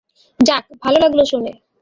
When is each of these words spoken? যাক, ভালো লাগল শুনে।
যাক, 0.39 0.63
ভালো 0.83 0.97
লাগল 0.99 1.19
শুনে। 1.23 1.51